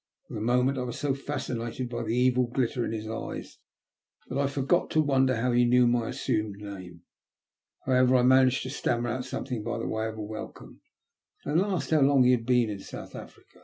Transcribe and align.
For 0.27 0.33
the 0.33 0.41
moment 0.41 0.79
I 0.79 0.83
was 0.83 0.97
so 0.97 1.13
fascinated 1.13 1.87
by 1.87 2.01
the 2.01 2.15
evil 2.17 2.47
glitter 2.47 2.83
in 2.83 2.91
his 2.91 3.07
eyes 3.07 3.59
that 4.29 4.37
I 4.39 4.47
forgot 4.47 4.89
to 4.89 4.99
wonder 5.01 5.35
how 5.35 5.51
he 5.51 5.63
knew 5.63 5.85
my 5.85 6.09
assumed 6.09 6.55
name. 6.57 7.03
However, 7.85 8.15
I 8.15 8.23
managed 8.23 8.63
to 8.63 8.71
stammer 8.71 9.09
out 9.11 9.25
something 9.25 9.61
by 9.61 9.77
way 9.77 10.07
of 10.07 10.17
a 10.17 10.23
welcome, 10.23 10.81
and 11.45 11.59
then 11.59 11.69
asked 11.69 11.91
how 11.91 12.01
long 12.01 12.23
he 12.23 12.31
had 12.31 12.47
been 12.47 12.71
in 12.71 12.79
South 12.79 13.13
Africa. 13.15 13.59